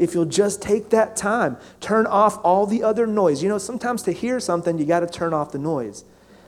[0.00, 3.42] if you'll just take that time, turn off all the other noise.
[3.42, 6.04] You know, sometimes to hear something, you got to turn off the noise.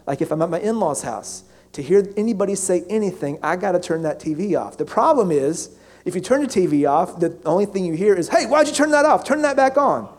[0.07, 3.73] Like if I'm at my in law's house, to hear anybody say anything, I got
[3.73, 4.79] to turn that TV off.
[4.79, 8.29] The problem is, if you turn the TV off, the only thing you hear is,
[8.29, 9.25] hey, why'd you turn that off?
[9.25, 10.13] Turn that back on.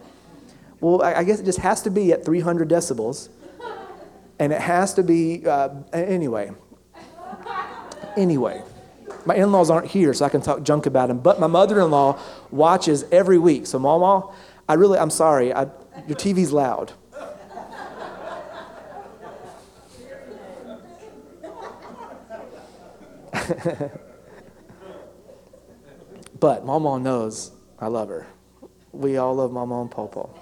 [0.79, 3.29] Well, I guess it just has to be at 300 decibels.
[4.39, 6.51] And it has to be, uh, anyway.
[8.15, 8.63] Anyway.
[9.25, 11.19] My in laws aren't here, so I can talk junk about them.
[11.19, 12.19] But my mother in law
[12.51, 13.65] watches every week.
[13.67, 14.33] So, Mama,
[14.67, 15.67] I really, I'm sorry, I,
[16.07, 16.91] your TV's loud.
[26.39, 28.27] but Mama knows I love her.
[28.91, 30.33] We all love Mama and Popo.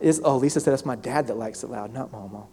[0.00, 2.46] Is, oh, Lisa said it's my dad that likes it loud, not Mama.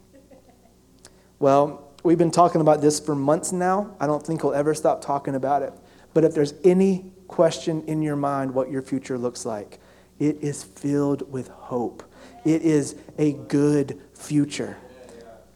[1.39, 3.93] Well, We've been talking about this for months now.
[3.99, 5.73] I don't think we'll ever stop talking about it.
[6.13, 9.81] But if there's any question in your mind what your future looks like,
[10.17, 12.03] it is filled with hope.
[12.45, 14.77] It is a good future.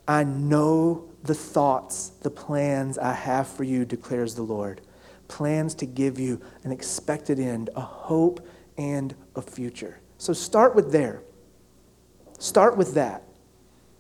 [0.10, 4.82] I know the thoughts, the plans I have for you, declares the Lord.
[5.30, 8.46] Plans to give you an expected end, a hope,
[8.78, 10.02] and a future.
[10.18, 11.22] So start with there.
[12.40, 13.24] Start with that.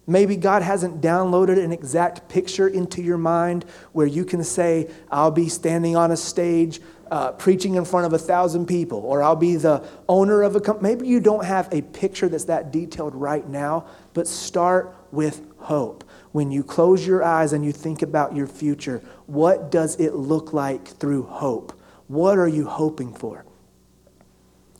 [0.08, 5.32] Maybe God hasn't downloaded an exact picture into your mind where you can say, I'll
[5.32, 9.36] be standing on a stage uh, preaching in front of a thousand people, or I'll
[9.36, 10.96] be the owner of a company.
[10.96, 16.06] Maybe you don't have a picture that's that detailed right now, but start with hope.
[16.32, 20.54] When you close your eyes and you think about your future, what does it look
[20.54, 21.80] like through hope?
[22.08, 23.46] What are you hoping for?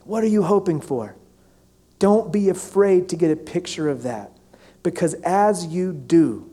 [0.06, 1.16] What are you hoping for?
[2.00, 4.36] Don't be afraid to get a picture of that.
[4.84, 6.50] Because as you do,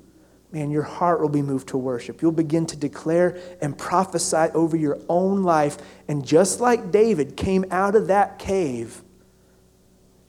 [0.53, 2.23] man, your heart will be moved to worship.
[2.23, 5.79] You'll begin to declare and prophesy over your own life.
[6.09, 9.03] And just like David came out of that cave,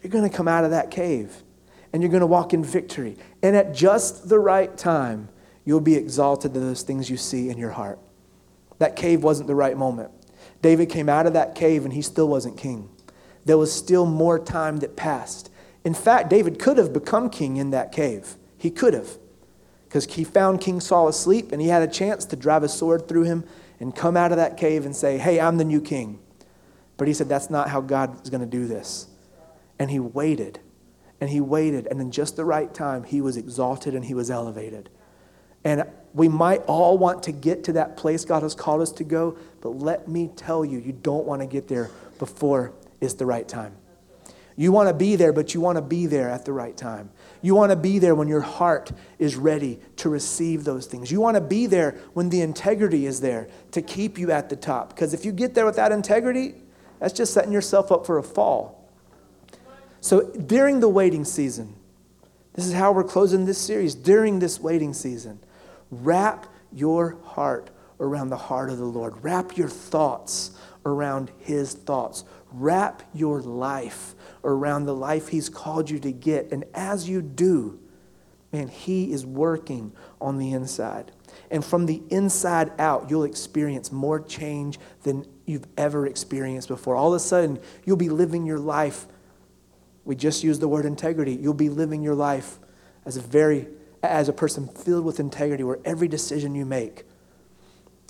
[0.01, 1.43] you're going to come out of that cave
[1.91, 3.17] and you're going to walk in victory.
[3.41, 5.29] And at just the right time,
[5.65, 7.99] you'll be exalted to those things you see in your heart.
[8.77, 10.12] That cave wasn't the right moment.
[10.62, 12.89] David came out of that cave and he still wasn't king.
[13.45, 15.49] There was still more time that passed.
[15.89, 18.36] In fact, David could have become king in that cave.
[18.60, 19.17] He could have.
[19.88, 23.08] Because he found King Saul asleep and he had a chance to drive a sword
[23.08, 23.43] through him
[23.80, 26.19] and come out of that cave and say, Hey, I'm the new king.
[26.97, 29.08] But he said, That's not how God is going to do this.
[29.80, 30.60] And he waited
[31.19, 31.88] and he waited.
[31.88, 34.91] And in just the right time, he was exalted and he was elevated.
[35.63, 39.03] And we might all want to get to that place God has called us to
[39.03, 41.89] go, but let me tell you, you don't want to get there
[42.20, 43.74] before it's the right time.
[44.60, 47.12] You want to be there, but you want to be there at the right time.
[47.41, 51.10] You want to be there when your heart is ready to receive those things.
[51.10, 54.57] You want to be there when the integrity is there to keep you at the
[54.57, 54.89] top.
[54.89, 56.55] Because if you get there without integrity,
[56.99, 58.86] that's just setting yourself up for a fall.
[60.01, 61.74] So during the waiting season,
[62.51, 63.95] this is how we're closing this series.
[63.95, 65.39] During this waiting season,
[65.89, 67.70] wrap your heart
[68.01, 69.24] around the heart of the Lord.
[69.24, 70.51] Wrap your thoughts
[70.86, 72.26] around His thoughts.
[72.52, 76.52] Wrap your life around the life He's called you to get.
[76.52, 77.80] And as you do,
[78.52, 81.12] man, He is working on the inside.
[81.52, 86.95] And from the inside out, you'll experience more change than you've ever experienced before.
[86.95, 89.06] All of a sudden, you'll be living your life.
[90.06, 91.34] We just used the word integrity.
[91.34, 92.60] You'll be living your life
[93.06, 93.68] as a very
[94.02, 97.04] as a person filled with integrity where every decision you make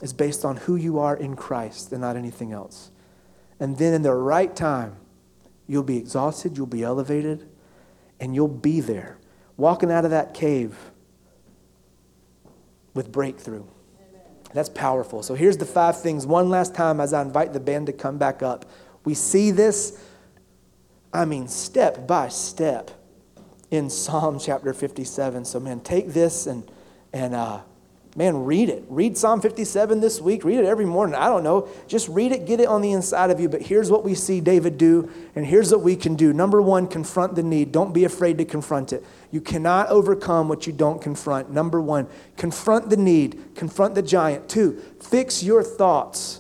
[0.04, 2.92] is based on who you are in Christ and not anything else.
[3.60, 4.96] And then in the right time,
[5.68, 7.48] you'll be exhausted, you'll be elevated,
[8.20, 9.18] and you'll be there,
[9.58, 10.76] walking out of that cave
[12.94, 13.66] with breakthrough.
[14.54, 15.22] That's powerful.
[15.22, 16.26] So here's the five things.
[16.26, 18.66] One last time as I invite the band to come back up.
[19.06, 20.04] We see this,
[21.14, 22.92] I mean, step by step
[23.70, 25.46] in Psalm chapter 57.
[25.46, 26.70] So, man, take this and,
[27.14, 27.62] and uh,
[28.20, 28.84] man, read it.
[28.90, 30.44] Read Psalm 57 this week.
[30.44, 31.16] Read it every morning.
[31.16, 31.70] I don't know.
[31.88, 33.48] Just read it, get it on the inside of you.
[33.48, 36.34] But here's what we see David do, and here's what we can do.
[36.34, 37.72] Number one, confront the need.
[37.72, 39.06] Don't be afraid to confront it.
[39.32, 41.50] You cannot overcome what you don't confront.
[41.50, 44.50] Number one, confront the need, confront the giant.
[44.50, 46.39] Two, fix your thoughts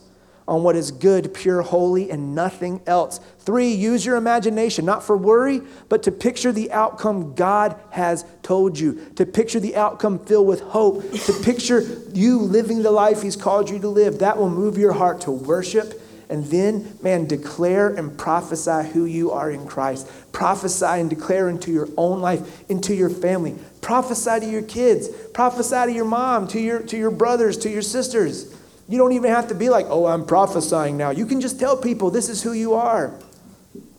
[0.49, 3.19] on what is good, pure, holy, and nothing else.
[3.37, 8.77] Three, use your imagination, not for worry, but to picture the outcome God has told
[8.79, 11.81] you, to picture the outcome filled with hope, to picture
[12.13, 14.19] you living the life He's called you to live.
[14.19, 16.01] That will move your heart to worship.
[16.29, 20.11] And then, man, declare and prophesy who you are in Christ.
[20.31, 23.55] Prophesy and declare into your own life, into your family.
[23.81, 25.09] Prophesy to your kids.
[25.33, 28.55] Prophesy to your mom, to your, to your brothers, to your sisters.
[28.89, 31.11] You don't even have to be like, oh, I'm prophesying now.
[31.11, 33.13] You can just tell people this is who you are.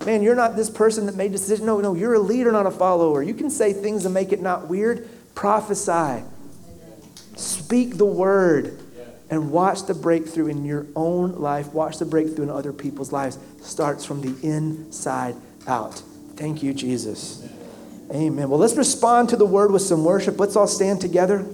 [0.05, 1.65] Man, you're not this person that made decisions.
[1.65, 3.23] No, no, you're a leader, not a follower.
[3.23, 5.09] You can say things and make it not weird.
[5.37, 6.25] Prophesy.
[7.37, 8.81] Speak the word
[9.31, 11.73] and watch the breakthrough in your own life.
[11.73, 13.39] Watch the breakthrough in other people's lives.
[13.63, 15.37] Starts from the inside
[15.69, 16.03] out.
[16.35, 17.49] Thank you, Jesus.
[18.13, 18.51] Amen.
[18.51, 20.41] Well, let's respond to the word with some worship.
[20.41, 21.47] Let's all stand together.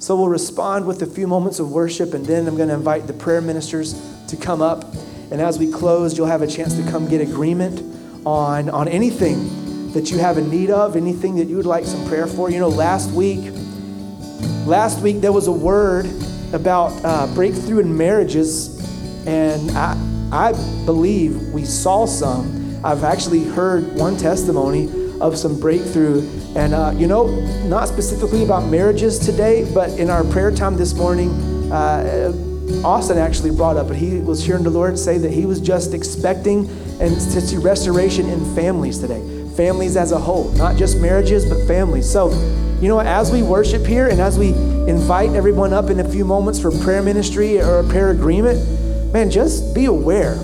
[0.00, 3.08] So we'll respond with a few moments of worship, and then I'm going to invite
[3.08, 4.84] the prayer ministers to come up.
[5.32, 7.82] And as we close, you'll have a chance to come get agreement
[8.24, 12.06] on, on anything that you have a need of, anything that you would like some
[12.06, 12.48] prayer for.
[12.48, 13.52] You know, last week,
[14.66, 16.06] last week there was a word
[16.52, 18.78] about uh, breakthrough in marriages,
[19.26, 19.96] and I,
[20.30, 20.52] I
[20.84, 22.80] believe we saw some.
[22.84, 26.28] I've actually heard one testimony of some breakthrough.
[26.56, 27.26] And, uh, you know,
[27.66, 31.30] not specifically about marriages today, but in our prayer time this morning,
[31.72, 32.32] uh,
[32.84, 35.94] Austin actually brought up, but he was hearing the Lord say that he was just
[35.94, 36.68] expecting
[37.00, 39.22] and to see restoration in families today.
[39.56, 42.08] Families as a whole, not just marriages, but families.
[42.08, 42.30] So,
[42.80, 44.50] you know, as we worship here and as we
[44.88, 49.30] invite everyone up in a few moments for prayer ministry or a prayer agreement, man,
[49.30, 50.38] just be aware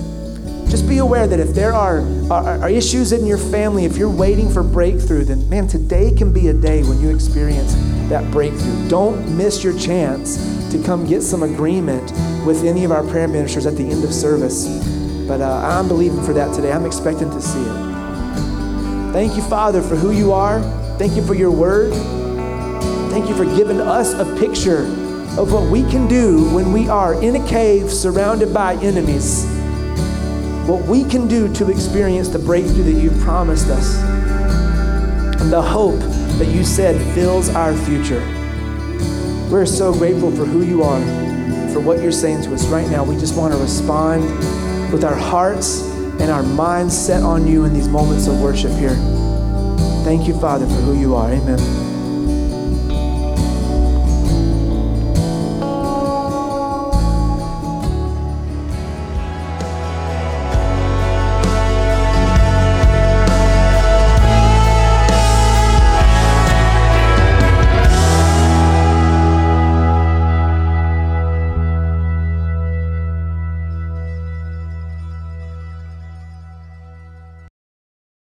[0.75, 2.01] just be aware that if there are,
[2.33, 6.33] are, are, issues in your family, if you're waiting for breakthrough, then man, today can
[6.33, 7.75] be a day when you experience
[8.09, 8.89] that breakthrough.
[8.89, 10.37] Don't miss your chance
[10.73, 12.11] to come get some agreement
[12.45, 14.67] with any of our prayer ministers at the end of service.
[15.29, 16.73] But uh, I'm believing for that today.
[16.73, 19.13] I'm expecting to see it.
[19.13, 20.61] Thank you, Father, for who you are.
[20.99, 21.93] Thank you for your word.
[23.13, 24.87] Thank you for giving us a picture
[25.39, 29.54] of what we can do when we are in a cave surrounded by enemies
[30.67, 33.97] what we can do to experience the breakthrough that you've promised us
[35.41, 36.01] and the hope
[36.39, 38.21] that you said fills our future.
[39.51, 41.01] We're so grateful for who you are,
[41.71, 43.05] for what you're saying to us right now.
[43.05, 44.25] We just want to respond
[44.91, 45.83] with our hearts
[46.19, 48.97] and our minds set on you in these moments of worship here.
[50.03, 51.31] Thank you, Father, for who you are.
[51.31, 51.59] Amen.